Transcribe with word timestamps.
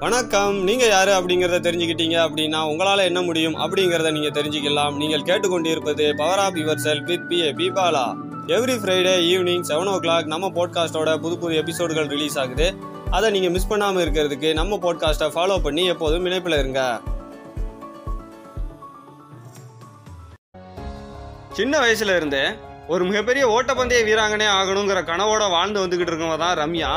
வணக்கம். 0.00 0.56
நீங்க 0.64 0.86
யாரு 0.86 1.10
அப்படிங்கறத 1.10 1.58
தெரிஞ்சுக்கிட்டீங்க 1.66 2.16
அப்படின்னா 2.24 2.58
உங்களால 2.70 3.04
என்ன 3.04 3.22
முடியும் 3.22 3.54
அப்படிங்கறத 3.54 4.10
நீங்க 4.16 4.40
தெரிஞ்சுக்கலாம். 4.40 4.96
நீங்கள் 4.96 5.24
கேட்டுக்கொண்டிருப்பது 5.28 6.16
power 6.16 6.38
of 6.38 6.58
your 6.60 6.82
self 6.84 7.08
with 7.10 7.24
B 7.28 7.38
A 7.40 7.52
பீபாலா 7.52 8.02
every 8.56 8.74
Friday 8.82 9.14
evening 9.30 9.64
seven 9.70 9.90
o'clock 10.04 10.28
நம்ம 10.34 10.50
பாட்காஸ்டோட 10.58 11.16
புது 11.24 11.38
புது 11.38 11.62
எபிசோடுகள் 11.62 12.08
ரிலீஸ் 12.14 12.38
ஆகுது. 12.38 12.68
அதை 13.10 13.30
நீங்க 13.30 13.48
மிஸ் 13.48 13.68
பண்ணாம 13.72 14.04
இருக்கிறதுக்கு 14.04 14.52
நம்ம 14.60 14.78
போட்காஸ்ட்டை 14.86 15.30
ஃபாலோ 15.36 15.58
பண்ணி 15.62 15.84
எப்போதும் 15.86 16.24
இணைப்பில் 16.24 16.58
இருங்க. 16.58 17.00
சின்ன 21.52 21.78
வயசுல 21.78 22.16
இருந்தே 22.16 22.46
ஒரு 22.88 23.04
மிகப்பெரிய 23.04 23.46
ஓட்டப்பந்தய 23.58 24.02
வீராங்கனே 24.10 24.48
ஆகணுங்கிற 24.60 25.02
கனவோட 25.12 25.44
வாழ்ந்து 25.50 25.86
வந்துகிட்டு 25.86 26.12
இருக்கவங்க 26.12 26.42
தான் 26.46 26.58
ரம்யா. 26.64 26.90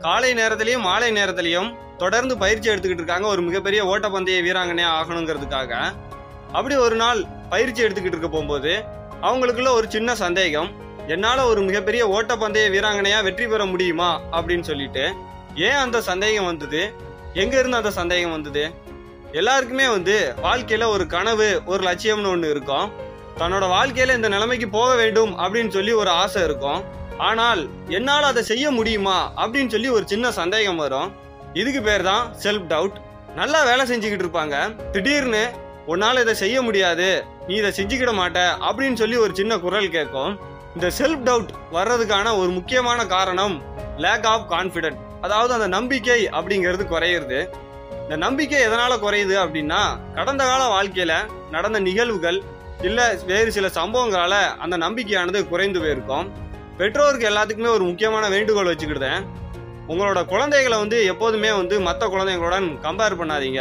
காலை 0.00 0.30
நேரத்திலையும் 0.34 0.86
மாலை 0.90 1.10
நேரத்திலையும் 1.12 1.68
தொடர்ந்து 1.98 2.38
பயிற்சி 2.38 2.70
எடுத்துக்கிட்டு 2.70 3.02
இருக்காங்க. 3.02 3.26
ஒரு 3.26 3.42
மிகப்பெரிய 3.42 3.84
ஓட்டப்பந்தய 3.84 4.40
வீராங்கனே 4.46 4.84
ஆகணுங்கிறதுக்காக. 4.98 5.92
அப்படி 6.52 6.76
ஒரு 6.76 6.96
நாள் 6.96 7.24
பயிற்சி 7.48 7.84
எடுத்துக்கிட்டு 7.84 8.14
இருக்க 8.14 8.28
போகும்போது 8.28 8.84
அவங்களுக்குள்ள 9.22 9.68
ஒரு 9.68 9.90
சின்ன 9.90 10.14
சந்தேகம் 10.14 10.84
என்னால் 11.06 11.38
ஒரு 11.38 11.60
மிகப்பெரிய 11.60 12.06
ஓட்டப்பந்தய 12.06 12.66
வீராங்கனையா 12.74 13.22
வெற்றி 13.22 13.46
பெற 13.46 13.64
முடியுமா? 13.64 14.20
அப்படின்னு 14.32 14.60
சொல்லிட்டு 14.60 15.12
ஏன் 15.54 15.82
அந்த 15.84 16.00
சந்தேகம் 16.00 16.44
வந்தது? 16.44 16.92
எங்கே 17.32 17.58
இருந்து 17.58 17.76
அந்த 17.76 17.90
சந்தேகம் 17.90 18.30
வந்தது? 18.30 18.70
எல்லாருக்குமே 19.32 19.88
வந்து 19.88 20.34
வாழ்க்கையில் 20.40 20.86
ஒரு 20.86 21.06
கனவு 21.06 21.60
ஒரு 21.66 21.84
லட்சியம்னு 21.84 22.30
ஒன்று 22.30 22.50
இருக்கும். 22.50 22.92
தன்னோட 23.38 23.68
வாழ்க்கையில் 23.68 24.14
இந்த 24.14 24.28
நிலைமைக்கு 24.28 24.68
போக 24.68 24.94
வேண்டும் 24.94 25.38
அப்படின்னு 25.38 25.68
சொல்லி 25.68 25.92
ஒரு 25.92 26.10
ஆசை 26.10 26.42
இருக்கும். 26.42 26.82
ஆனால் 27.18 27.68
என்னால் 27.88 28.22
அதை 28.22 28.42
செய்ய 28.42 28.70
முடியுமா? 28.70 29.32
அப்படின்னு 29.36 29.68
சொல்லி 29.68 29.88
ஒரு 29.88 30.06
சின்ன 30.06 30.32
சந்தேகம் 30.32 30.76
வரும். 30.76 31.24
இதுக்கு 31.60 31.82
பேர் 31.82 32.02
தான் 32.02 32.24
செல்ஃப் 32.42 32.66
டவுட் 32.72 32.96
நல்லா 33.34 33.64
வேலை 33.64 33.84
செஞ்சுக்கிட்டு 33.90 34.24
இருப்பாங்க. 34.24 34.56
திடீர்னு 34.90 35.50
உன்னால் 35.86 36.20
இதை 36.20 36.34
செய்ய 36.34 36.62
முடியாது. 36.62 37.24
நீ 37.46 37.54
இதை 37.54 37.70
செஞ்சுக்கிட 37.70 38.12
மாட்ட. 38.18 38.40
அப்படின்னு 38.68 38.94
சொல்லி 38.94 39.16
ஒரு 39.16 39.34
சின்ன 39.34 39.58
குரல் 39.58 39.90
கேட்கும். 39.90 40.32
இந்த 40.74 40.88
செல்ஃப் 40.98 41.22
டவுட் 41.28 41.52
வர்றதுக்கான 41.72 42.36
ஒரு 42.38 42.50
முக்கியமான 42.50 43.06
காரணம் 43.06 43.54
லேக் 43.96 44.26
ஆஃப் 44.26 44.50
கான்ஃபிடென்ட் 44.50 44.98
அதாவது 45.20 45.54
அந்த 45.54 45.66
நம்பிக்கை 45.66 46.18
அப்படிங்கிறது 46.26 46.84
குறையிறது. 46.92 47.40
இந்த 48.02 48.16
நம்பிக்கை 48.16 48.58
எதனால 48.66 48.94
குறையுது 49.04 49.36
அப்படின்னா 49.44 49.82
கடந்த 50.14 50.44
கால 50.44 50.62
வாழ்க்கையில 50.74 51.14
நடந்த 51.50 51.80
நிகழ்வுகள் 51.80 52.42
இல்ல 52.82 53.00
வேறு 53.26 53.52
சில 53.52 53.66
சம்பவங்களால 53.66 54.34
அந்த 54.64 54.78
நம்பிக்கையானது 54.78 55.48
குறைந்து 55.48 55.80
போயிருக்கும். 55.80 56.26
பெற்றோருக்கு 56.78 57.28
எல்லாத்துக்குமே 57.30 57.68
ஒரு 57.68 57.84
முக்கியமான 57.84 58.28
வேண்டுகோள் 58.28 58.70
வச்சுக்கிட்டேன் 58.74 59.22
உங்களோட 59.92 60.20
குழந்தைகளை 60.30 60.76
வந்து 60.82 60.98
எப்போதுமே 61.10 61.50
வந்து 61.58 61.76
மற்ற 61.88 62.04
குழந்தைங்களுடன் 62.12 62.66
கம்பேர் 62.86 63.14
பண்ணாதீங்க. 63.18 63.60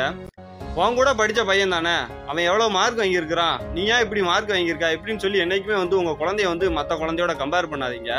உன் 0.79 0.95
கூட 0.99 1.09
படித்த 1.19 1.41
பையன் 1.49 1.73
தானே. 1.75 1.93
அவன் 2.29 2.45
எவ்வளோ 2.49 2.65
மார்க் 2.75 2.99
வாங்கியிருக்கிறான். 3.01 3.57
நீ 3.75 3.81
ஏன் 3.93 4.01
இப்படி 4.05 4.21
மார்க் 4.29 4.53
வாங்கியிருக்கா? 4.53 4.87
இப்படின்னு 4.95 5.23
சொல்லி 5.25 5.41
என்றைக்குமே 5.43 5.75
வந்து 5.81 5.95
உங்கள் 5.99 6.17
குழந்தைய 6.21 6.47
வந்து 6.53 6.67
மற்ற 6.77 6.95
குழந்தையோட 7.01 7.33
கம்பேர் 7.41 7.69
பண்ணாதீங்க. 7.73 8.11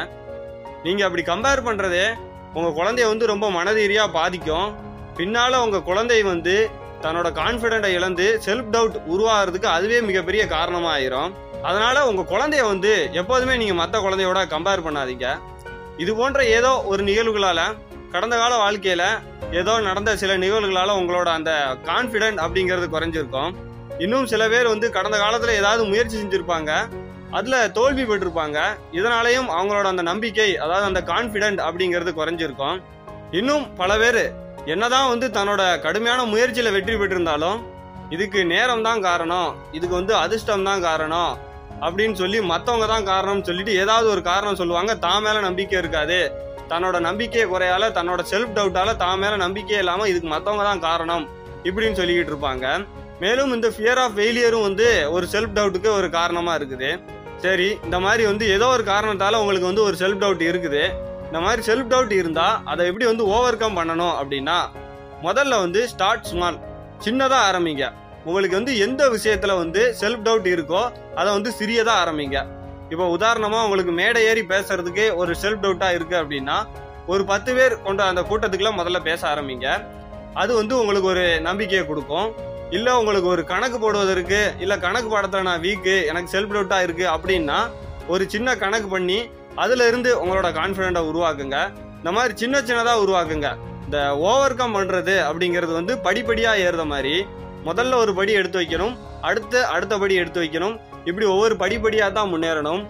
நீங்கள் 0.84 1.06
அப்படி 1.06 1.24
கம்பேர் 1.30 1.64
பண்ணுறதே 1.68 2.04
உங்கள் 2.58 2.76
குழந்தைய 2.78 3.06
வந்து 3.12 3.26
ரொம்ப 3.32 3.48
மனதீரியாக 3.56 4.14
பாதிக்கும். 4.18 4.68
பின்னால் 5.18 5.62
உங்கள் 5.64 5.86
குழந்தை 5.88 6.20
வந்து 6.32 6.54
தன்னோட 7.04 7.28
கான்ஃபிடென்ட்டை 7.40 7.90
இழந்து 7.98 8.28
செல்ஃப் 8.46 8.70
டவுட் 8.76 8.96
உருவாகிறதுக்கு 9.14 9.68
அதுவே 9.76 9.98
மிகப்பெரிய 10.10 10.44
காரணமாக 10.54 10.94
ஆயிரும். 10.98 11.34
அதனால் 11.70 12.06
உங்கள் 12.12 12.30
குழந்தைய 12.34 12.62
வந்து 12.72 12.94
எப்போதுமே 13.22 13.56
நீங்கள் 13.62 13.80
மற்ற 13.82 13.98
குழந்தையோட 14.06 14.40
கம்பேர் 14.54 14.86
பண்ணாதீங்க. 14.86 15.26
இது 16.04 16.12
போன்ற 16.16 16.40
ஏதோ 16.56 16.70
ஒரு 16.92 17.02
நிகழ்வுகளால் 17.10 17.64
கடந்த 18.12 18.34
கால 18.40 18.52
வாழ்க்கையில 18.62 19.04
ஏதோ 19.60 19.72
நடந்த 19.86 20.10
சில 20.20 20.32
நிகழ்வுகளால 20.42 20.94
உங்களோட 21.00 21.28
அந்த 21.38 21.52
கான்ஃபிடென்ட் 21.88 22.40
அப்படிங்கிறது 22.44 22.86
குறைஞ்சிருக்கும். 22.94 23.50
இன்னும் 24.04 24.28
சில 24.32 24.42
பேர் 24.52 24.72
வந்து 24.72 24.86
கடந்த 24.96 25.16
காலத்துல 25.24 25.54
ஏதாவது 25.60 25.82
முயற்சி 25.90 26.16
செஞ்சிருப்பாங்க. 26.20 26.72
அதுல 27.38 27.56
தோல்வி 27.78 28.04
பெற்றிருப்பாங்க. 28.08 28.58
இதனாலையும் 28.98 29.48
அவங்களோட 29.56 29.86
அந்த 29.92 30.04
நம்பிக்கை 30.10 30.48
அதாவது 30.64 30.86
அந்த 30.90 31.00
கான்ஃபிடென்ட் 31.12 31.60
அப்படிங்கிறது 31.68 32.12
குறைஞ்சிருக்கும். 32.20 32.78
இன்னும் 33.38 33.64
பல 33.80 33.92
பேர் 34.02 34.22
என்னதான் 34.74 35.10
வந்து 35.12 35.26
தன்னோட 35.38 35.62
கடுமையான 35.86 36.20
முயற்சியில 36.32 36.70
வெற்றி 36.76 36.94
பெற்றிருந்தாலும் 37.00 37.58
இதுக்கு 38.14 38.40
நேரம் 38.54 38.86
தான் 38.88 39.00
காரணம் 39.08 39.50
இதுக்கு 39.76 39.94
வந்து 40.00 40.14
அதிர்ஷ்டம் 40.24 40.66
தான் 40.70 40.84
காரணம் 40.88 41.32
அப்படின்னு 41.86 42.16
சொல்லி 42.22 42.38
மற்றவங்க 42.50 42.86
தான் 42.92 43.08
காரணம்னு 43.12 43.48
சொல்லிட்டு 43.48 43.72
ஏதாவது 43.82 44.06
ஒரு 44.14 44.22
காரணம் 44.30 44.60
சொல்லுவாங்க. 44.60 44.92
தான் 45.06 45.24
மேல 45.24 45.40
நம்பிக்கை 45.46 45.78
இருக்காது. 45.82 46.18
தன்னோட 46.70 46.96
நம்பிக்கையை 47.08 47.46
குறையால 47.50 47.90
தன்னோட 47.96 48.20
செல்ஃப் 48.32 48.54
டவுட்டால 48.56 48.94
தான் 49.02 49.20
மேல 49.22 49.34
நம்பிக்கை 49.44 49.78
இல்லாம 49.82 50.06
இதுக்கு 50.12 50.28
மத்தவங்க 50.34 50.64
தான் 50.70 50.84
காரணம் 50.88 51.26
இப்படின்னு 51.68 51.98
சொல்லிக்கிட்டு 52.00 52.32
இருப்பாங்க. 52.32 52.66
மேலும் 53.22 53.52
இந்த 53.56 53.68
ஃபியர் 53.74 54.00
ஆஃப் 54.04 54.14
ஃபெயிலியரும் 54.16 54.66
வந்து 54.68 54.86
ஒரு 55.16 55.26
செல்ஃப் 55.34 55.54
டவுட்டுக்கு 55.58 55.90
ஒரு 55.98 56.08
காரணமா 56.16 56.54
இருக்குது. 56.60 56.90
சரி 57.44 57.68
இந்த 57.86 57.98
மாதிரி 58.04 58.22
வந்து 58.30 58.44
ஏதோ 58.56 58.66
ஒரு 58.76 58.84
காரணத்தால 58.92 59.40
உங்களுக்கு 59.42 59.70
வந்து 59.70 59.84
ஒரு 59.88 59.96
செல்ஃப் 60.02 60.22
டவுட் 60.22 60.42
இருக்குது. 60.50 60.82
இந்த 61.28 61.38
மாதிரி 61.44 61.62
செல்ஃப் 61.68 61.92
டவுட் 61.92 62.12
இருந்தா 62.20 62.48
அதை 62.72 62.82
எப்படி 62.90 63.06
வந்து 63.10 63.24
ஓவர் 63.36 63.60
கம் 63.62 63.78
பண்ணணும் 63.78 64.14
அப்படின்னா 64.20 64.58
முதல்ல 65.26 65.54
வந்து 65.64 65.80
ஸ்டார்ட் 65.92 66.28
ஸ்மால் 66.30 66.58
சின்னதா 67.06 67.38
ஆரம்பிங்க. 67.48 67.86
உங்களுக்கு 68.28 68.58
வந்து 68.58 68.72
எந்த 68.84 69.02
விஷயத்துல 69.16 69.54
வந்து 69.62 69.82
செல்ஃப் 70.02 70.22
டவுட் 70.28 70.48
இருக்கோ 70.54 70.82
அதை 71.20 71.28
வந்து 71.36 71.50
சிறியதா 71.58 71.94
ஆரம்பிங்க. 72.02 72.38
இப்போ 72.92 73.04
உதாரணமா 73.16 73.58
உங்களுக்கு 73.66 73.92
மேடை 73.92 74.20
ஏறி 74.24 74.42
பேசுறதுக்கு 74.42 75.04
ஒரு 75.14 75.32
செல்ஃப் 75.42 75.62
டவுட்டா 75.64 75.88
இருக்கு 75.94 76.16
அப்படின்னா 76.22 76.56
ஒரு 77.06 77.24
பத்து 77.24 77.50
பேர் 77.54 77.82
கொண்ட 77.82 78.04
அந்த 78.04 78.22
கூட்டத்துக்குள்ள 78.28 78.70
முதல்ல 78.80 78.98
பேச 79.08 79.22
ஆரம்பிங்க. 79.32 79.68
அது 80.34 80.52
வந்து 80.54 80.74
உங்களுக்கு 80.80 81.08
ஒரு 81.08 81.24
நம்பிக்கையை 81.40 81.86
கொடுக்கும். 81.86 82.28
இல்ல 82.70 82.98
உங்களுக்கு 82.98 83.28
ஒரு 83.28 83.44
கணக்கு 83.44 83.78
போடுவதற்கு 83.78 84.40
இல்ல 84.58 84.74
கணக்கு 84.78 85.08
பாடத்துல 85.14 85.42
நான் 85.42 85.60
வீக்கு 85.60 85.94
எனக்கு 86.10 86.30
செல்ஃப் 86.34 86.54
டவுட்டா 86.56 86.78
இருக்கு 86.82 87.06
அப்படின்னா 87.16 87.58
ஒரு 88.08 88.24
சின்ன 88.34 88.56
கணக்கு 88.56 88.88
பண்ணி 88.88 89.18
அதுல 89.54 89.86
இருந்து 89.90 90.10
உங்களோட 90.22 90.48
கான்பிடென்ட்டை 90.58 91.04
உருவாக்குங்க. 91.10 91.58
இந்த 91.98 92.10
மாதிரி 92.16 92.34
சின்ன 92.36 92.56
சின்னதா 92.68 92.94
உருவாக்குங்க. 93.04 93.50
இந்த 93.84 93.98
ஓவர் 94.28 94.58
கம் 94.58 94.74
பண்றது 94.76 95.14
அப்படிங்கிறது 95.28 95.72
வந்து 95.80 95.94
படிப்படியா 96.06 96.52
ஏறுற 96.66 96.84
மாதிரி 96.92 97.14
முதல்ல 97.68 97.94
ஒரு 97.94 98.14
படி 98.14 98.32
எடுத்து 98.32 98.60
வைக்கணும் 98.60 98.94
அடுத்து 99.20 99.58
அடுத்த 99.74 99.94
படி 99.98 100.14
எடுத்து 100.14 100.42
வைக்கணும். 100.42 100.76
இப்படி 101.08 101.26
ஒவ்வொரு 101.34 101.54
படிப்படியாக 101.62 102.10
தான் 102.18 102.30
முன்னேறணும். 102.32 102.82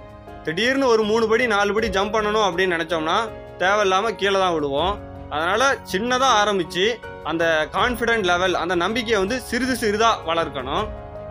திடீர்னு 0.47 0.87
ஒரு 0.95 1.03
மூணு 1.11 1.25
படி 1.31 1.45
நாலு 1.55 1.71
படி 1.77 1.89
ஜம்ப் 1.97 2.15
பண்ணணும் 2.17 2.47
அப்படின்னு 2.49 2.77
நினைச்சோம்னா 2.77 3.17
தேவையில்லாமல் 3.63 4.17
கீழே 4.21 4.39
தான் 4.45 4.55
விடுவோம் 4.57 4.95
அதனால் 5.35 5.79
சின்னதாக 5.93 6.37
ஆரம்பித்து 6.41 6.85
அந்த 7.31 7.45
கான்ஃபிடென்ட் 7.77 8.29
லெவல் 8.31 8.55
அந்த 8.63 8.75
நம்பிக்கையை 8.83 9.19
வந்து 9.23 9.37
சிறிது 9.49 9.75
சிறிதாக 9.83 10.23
வளர்க்கணும். 10.29 10.85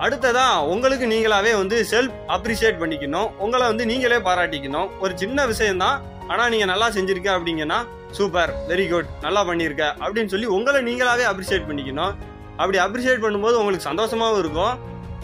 அடுத்ததாக 0.05 0.65
உங்களுக்கு 0.71 1.05
நீங்களாவே 1.11 1.51
வந்து 1.59 1.77
செல்ஃப் 1.91 2.15
அப்ரிஷியேட் 2.35 2.81
பண்ணிக்கணும். 2.81 3.27
உங்களை 3.45 3.65
வந்து 3.71 3.83
நீங்களே 3.91 4.17
பாராட்டிக்கணும். 4.25 4.89
ஒரு 5.03 5.13
சின்ன 5.21 5.45
விஷயம்தான் 5.51 5.97
ஆனால் 6.31 6.49
நீங்கள் 6.53 6.71
நல்லா 6.71 6.87
செஞ்சுருக்க 6.95 7.29
அப்படிங்கன்னா 7.37 7.79
சூப்பர் 8.17 8.51
வெரி 8.71 8.87
குட் 8.91 9.09
நல்லா 9.25 9.41
பண்ணியிருக்க 9.49 9.83
அப்படின்னு 10.03 10.31
சொல்லி 10.33 10.49
உங்களை 10.57 10.81
நீங்களாவே 10.89 11.25
அப்ரிஷியேட் 11.31 11.67
பண்ணிக்கணும். 11.69 12.13
அப்படி 12.61 12.77
அப்ரிஷியேட் 12.85 13.23
பண்ணும்போது 13.25 13.55
உங்களுக்கு 13.61 13.87
சந்தோஷமாகவும் 13.89 14.41
இருக்கும். 14.43 14.75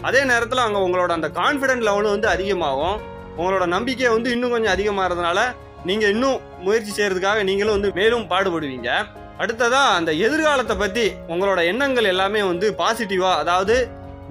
அதே 0.08 0.20
நேரத்தில் 0.30 0.62
அங்கே 0.66 0.80
உங்களோட 0.86 1.10
அந்த 1.18 1.28
கான்ஃபிடென்ட் 1.40 1.84
லெவலும் 1.88 2.14
வந்து 2.14 2.28
அதிகமாகும். 2.34 2.96
உங்களோட 3.38 3.64
நம்பிக்கை 3.74 4.08
வந்து 4.14 4.30
இன்னும் 4.34 4.54
கொஞ்சம் 4.54 4.74
அதிகமாகிறதுனால 4.74 5.40
நீங்கள் 5.88 6.12
இன்னும் 6.14 6.38
முயற்சி 6.64 6.92
செய்கிறதுக்காக 6.96 7.42
நீங்களும் 7.48 7.76
வந்து 7.76 7.90
மேலும் 7.98 8.26
பாடுபடுவீங்க. 8.32 8.90
அடுத்ததாக 9.42 9.94
அந்த 9.98 10.10
எதிர்காலத்தை 10.26 10.74
பற்றி 10.82 11.04
உங்களோட 11.32 11.60
எண்ணங்கள் 11.70 12.10
எல்லாமே 12.12 12.40
வந்து 12.50 12.66
பாசிட்டிவாக 12.80 13.40
அதாவது 13.42 13.76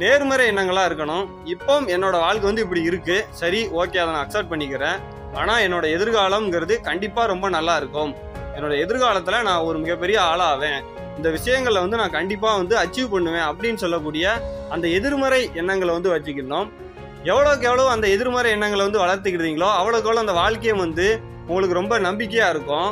நேர்மறை 0.02 0.46
எண்ணங்களாக 0.52 0.90
இருக்கணும். 0.90 1.26
இப்போ 1.54 1.74
என்னோட 1.96 2.16
வாழ்க்கை 2.26 2.46
வந்து 2.50 2.64
இப்படி 2.66 2.84
இருக்குது 2.90 3.26
சரி 3.42 3.62
ஓகே 3.82 4.00
அதை 4.04 4.10
நான் 4.14 4.24
அக்செப்ட் 4.26 4.52
பண்ணிக்கிறேன். 4.54 5.00
ஆனால் 5.40 5.64
என்னோட 5.66 5.86
எதிர்காலம்ங்கிறது 5.96 6.76
கண்டிப்பாக 6.90 7.32
ரொம்ப 7.34 7.50
நல்லா 7.58 7.76
இருக்கும். 7.82 8.14
என்னோட 8.56 8.74
எதிர்காலத்தில் 8.84 9.46
நான் 9.50 9.66
ஒரு 9.70 9.78
மிகப்பெரிய 9.84 10.18
ஆளாவேன். 10.32 10.80
இந்த 11.18 11.30
விஷயங்களை 11.38 11.80
வந்து 11.86 12.00
நான் 12.02 12.16
கண்டிப்பாக 12.18 12.60
வந்து 12.62 12.76
அச்சீவ் 12.84 13.14
பண்ணுவேன் 13.16 13.48
அப்படின்னு 13.50 13.82
சொல்லக்கூடிய 13.84 14.26
அந்த 14.76 14.86
எதிர்மறை 14.98 15.42
எண்ணங்களை 15.62 15.92
வந்து 15.98 16.14
வச்சுக்கணும் 16.16 16.68
எவ்வளோக்கு 17.32 17.68
எவ்வளோ 17.70 17.84
அந்த 17.96 18.06
எதிர்மறை 18.16 18.52
எண்ணங்களை 18.56 18.84
வந்து 18.88 19.04
வளர்த்துக்கிட்டீங்களோ 19.04 19.70
அவ்வளோக்கு 19.80 20.08
எவ்வளோ 20.10 20.24
அந்த 20.26 20.36
வாழ்க்கையை 20.42 20.76
வந்து 20.86 21.08
உங்களுக்கு 21.50 21.80
ரொம்ப 21.80 21.94
நம்பிக்கையாக 22.08 22.54
இருக்கும். 22.54 22.90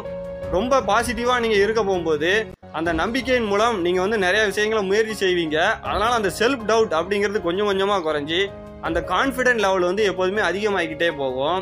ரொம்ப 0.56 0.79
பாசிட்டிவாக 0.89 1.41
நீங்கள் 1.44 1.63
இருக்க 1.65 1.81
போகும்போது 1.89 2.31
அந்த 2.77 2.89
நம்பிக்கையின் 3.01 3.50
மூலம் 3.51 3.77
நீங்கள் 3.85 4.05
வந்து 4.05 4.17
நிறைய 4.25 4.41
விஷயங்களை 4.50 4.81
முயற்சி 4.89 5.15
செய்வீங்க. 5.23 5.57
அதனால் 5.88 6.17
அந்த 6.17 6.29
செல்ஃப் 6.39 6.65
டவுட் 6.71 6.94
அப்படிங்கிறது 7.00 7.39
கொஞ்சம் 7.47 7.69
கொஞ்சமாக 7.69 8.03
குறைஞ்சி 8.07 8.41
அந்த 8.88 9.00
கான்ஃபிடென்ட் 9.13 9.63
லெவல் 9.65 9.88
வந்து 9.89 10.03
எப்போதுமே 10.12 10.41
அதிகமாகிக்கிட்டே 10.50 11.09
போகும். 11.21 11.59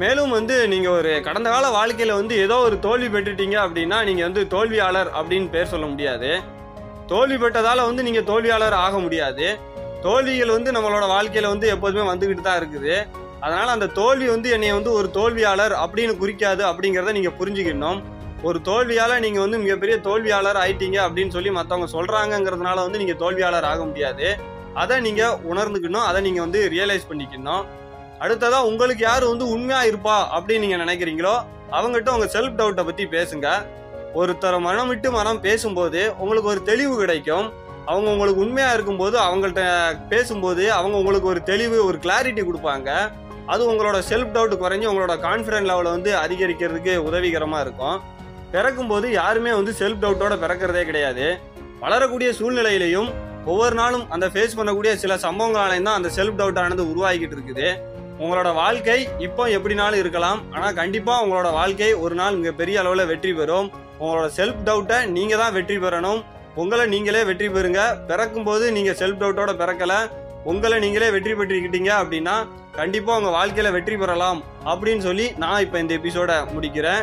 மேலும் 0.00 0.32
வந்து 0.36 0.56
நீங்கள் 0.72 0.96
ஒரு 0.98 1.12
கடந்த 1.26 1.48
கால 1.52 1.68
வாழ்க்கையில் 1.76 2.18
வந்து 2.18 2.34
ஏதோ 2.42 2.56
ஒரு 2.66 2.76
தோல்வி 2.84 3.08
பெற்றுட்டீங்க 3.14 3.56
அப்படின்னா 3.62 3.96
நீங்கள் 4.08 4.26
வந்து 4.28 4.42
தோல்வியாளர் 4.52 5.10
அப்படின்னு 5.18 5.48
பேர் 5.54 5.70
சொல்ல 5.72 5.86
முடியாது. 5.92 6.30
தோல்வி 7.12 7.36
பெற்றதால் 7.42 7.82
வந்து 7.88 8.02
நீங்கள் 8.08 8.26
தோல்வியாளர் 8.28 8.76
ஆக 8.84 8.98
முடியாது. 9.04 9.46
தோல்விகள் 10.04 10.52
வந்து 10.56 10.70
நம்மளோட 10.76 11.06
வாழ்க்கையில் 11.14 11.48
வந்து 11.52 11.66
எப்போதுமே 11.74 12.04
வந்துக்கிட்டு 12.10 12.44
தான் 12.48 12.58
இருக்குது. 12.60 12.94
அதனால் 13.46 13.72
அந்த 13.74 13.88
தோல்வி 13.98 14.28
வந்து 14.34 14.48
என்னை 14.56 14.70
வந்து 14.76 14.92
ஒரு 14.98 15.08
தோல்வியாளர் 15.18 15.74
அப்படின்னு 15.82 16.14
குறிக்காது 16.22 16.62
அப்படிங்கிறத 16.70 17.14
நீங்கள் 17.18 17.36
புரிஞ்சுக்கணும். 17.40 17.98
ஒரு 18.48 18.58
தோல்வியால் 18.68 19.16
நீங்கள் 19.24 19.44
வந்து 19.44 19.60
மிகப்பெரிய 19.64 19.96
தோல்வியாளர் 20.06 20.60
ஆயிட்டீங்க 20.62 20.98
அப்படின்னு 21.06 21.34
சொல்லி 21.36 21.52
மற்றவங்க 21.58 21.88
சொல்கிறாங்கங்கிறதுனால 21.96 22.78
வந்து 22.86 23.00
நீங்கள் 23.02 23.20
தோல்வியாளர் 23.24 23.68
ஆக 23.72 23.82
முடியாது. 23.90 24.28
அதை 24.84 24.96
நீங்கள் 25.08 25.36
உணர்ந்துக்கணும் 25.50 26.06
அதை 26.08 26.22
நீங்கள் 26.28 26.46
வந்து 26.46 26.62
ரியலைஸ் 26.76 27.08
பண்ணிக்கணும். 27.10 27.64
அடுத்ததா 28.24 28.58
உங்களுக்கு 28.70 29.02
யார் 29.06 29.24
வந்து 29.32 29.44
உண்மையா 29.54 29.80
இருப்பா 29.90 30.16
அப்படின்னு 30.36 30.64
நீங்க 30.64 30.78
நினைக்கிறீங்களோ 30.84 31.34
அவங்ககிட்ட 31.76 32.10
உங்க 32.16 32.28
செல்ஃப் 32.34 32.58
டவுட்டை 32.60 32.84
பத்தி 32.88 33.04
பேசுங்க. 33.16 33.48
ஒருத்தரை 34.20 34.58
மனம் 34.66 34.90
விட்டு 34.90 35.08
மனம் 35.10 35.40
பேசும்போது 35.46 36.00
உங்களுக்கு 36.22 36.50
ஒரு 36.52 36.60
தெளிவு 36.70 36.94
கிடைக்கும். 37.00 37.46
அவங்க 37.90 38.08
உங்களுக்கு 38.14 38.42
உண்மையா 38.44 38.70
இருக்கும்போது 38.76 39.16
அவங்கள்ட்ட 39.26 39.62
பேசும்போது 40.12 40.64
அவங்க 40.78 40.96
உங்களுக்கு 41.00 41.28
ஒரு 41.32 41.42
தெளிவு 41.50 41.76
ஒரு 41.88 41.98
கிளாரிட்டி 42.04 42.42
கொடுப்பாங்க. 42.48 42.90
அது 43.52 43.62
உங்களோட 43.72 43.98
செல்ஃப் 44.08 44.32
டவுட் 44.36 44.54
குறைஞ்சி 44.62 44.88
உங்களோட 44.90 45.14
கான்ஃபிடென்ட் 45.26 45.68
லெவலை 45.70 45.90
வந்து 45.96 46.10
அதிகரிக்கிறதுக்கு 46.24 46.94
உதவிகரமாக 47.08 47.64
இருக்கும். 47.66 47.98
பிறக்கும்போது 48.54 49.06
யாருமே 49.12 49.52
வந்து 49.58 49.72
செல்ஃப் 49.80 50.02
டவுட்டோட 50.04 50.34
பிறக்கிறதே 50.44 50.82
கிடையாது. 50.90 51.26
வளரக்கூடிய 51.84 52.30
சூழ்நிலையிலையும் 52.38 53.08
ஒவ்வொரு 53.52 53.74
நாளும் 53.74 54.04
அந்த 54.14 54.26
ஃபேஸ் 54.32 54.56
பண்ணக்கூடிய 54.58 54.92
சில 55.02 55.14
சம்பவங்களாலையும் 55.26 55.88
தான் 55.88 55.98
அந்த 56.00 56.10
செல்ஃப் 56.16 56.38
டவுட் 56.40 56.60
ஆனது 56.64 56.84
உருவாகிக்கிட்டு 56.92 57.36
இருக்குது. 57.36 57.68
உங்களோட 58.22 58.48
வாழ்க்கை 58.62 58.98
இப்போ 59.26 59.42
எப்படினாலும் 59.56 60.00
இருக்கலாம். 60.02 60.40
ஆனால் 60.54 60.76
கண்டிப்பாக 60.80 61.24
உங்களோட 61.24 61.48
வாழ்க்கை 61.58 61.90
ஒரு 62.04 62.14
நாள் 62.20 62.38
மிக 62.40 62.52
பெரிய 62.60 62.78
அளவில் 62.82 63.10
வெற்றி 63.10 63.32
பெறும். 63.40 63.68
உங்களோட 64.00 64.26
செல்ஃப் 64.38 64.62
டவுட்டை 64.68 64.98
நீங்கள் 65.16 65.40
தான் 65.42 65.54
வெற்றி 65.58 65.76
பெறணும். 65.84 66.22
உங்களை 66.62 66.86
நீங்களே 66.94 67.20
வெற்றி 67.28 67.48
பெறுங்க. 67.56 67.80
பிறக்கும்போது 68.08 68.64
நீங்கள் 68.76 68.98
செல்ஃப் 69.02 69.20
டவுட்டோட 69.22 69.52
பிறக்கல. 69.62 69.94
உங்களை 70.50 70.76
நீங்களே 70.84 71.10
வெற்றி 71.14 71.32
பெற்றுக்கிட்டீங்க 71.38 71.90
அப்படின்னா 72.02 72.34
கண்டிப்பாக 72.78 73.18
உங்கள் 73.20 73.36
வாழ்க்கையில் 73.36 73.74
வெற்றி 73.76 73.96
பெறலாம் 74.02 74.40
அப்படின்னு 74.70 75.02
சொல்லி 75.06 75.26
நான் 75.42 75.62
இப்போ 75.64 75.78
இந்த 75.84 75.92
எபிசோட 76.00 76.32
முடிக்கிறேன். 76.54 77.02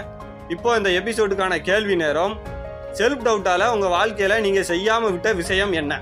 இப்போ 0.56 0.69
இந்த 0.79 0.89
எபிசோடுக்கான 1.00 1.53
கேள்வி 1.69 1.95
நேரம் 2.03 2.35
செல்ஃப் 3.00 3.25
டவுட்டால் 3.27 3.65
உங்கள் 3.75 3.94
வாழ்க்கையில் 3.97 4.41
நீங்கள் 4.45 4.67
செய்யாமல் 4.71 5.13
விட்ட 5.13 5.29
விஷயம் 5.41 5.73
என்ன? 5.81 5.94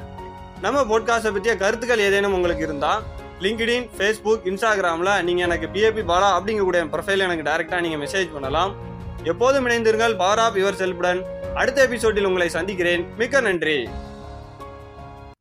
நம்ம 0.66 0.84
போட்காஸ்ட்டை 0.92 1.32
பற்றிய 1.36 1.56
கருத்துக்கள் 1.64 2.06
ஏதேனும் 2.08 2.36
உங்களுக்கு 2.38 2.64
இருந்தால் 2.68 3.02
லிங்க்டின் 3.44 3.88
ஃபேஸ்புக் 3.98 4.44
இன்ஸ்டாகிராமில் 4.50 5.24
நீங்கள் 5.28 5.46
எனக்கு 5.46 5.68
பிஏபி 5.74 6.02
பாலா 6.10 6.28
அப்படிங்கக்கூடிய 6.36 6.82
ப்ரொஃபைல் 6.94 7.24
எனக்கு 7.26 7.48
டேரெக்டாக 7.50 7.82
நீங்கள் 7.86 8.02
மெசேஜ் 8.04 8.30
பண்ணலாம். 8.34 8.72
எப்போதும் 9.32 9.66
இணைந்திருங்கள் 9.68 10.14
பவர் 10.22 10.42
ஆஃப் 10.46 10.58
யுவர் 10.62 10.78
செல்ஃபுடன் 10.82 11.20
அடுத்த 11.62 11.82
எபிசோடில் 11.82 12.26
உங்களை 12.26 12.50
சந்திக்கிறேன். 12.50 13.04
மிக்க 13.18 13.42
நன்றி. 13.42 13.78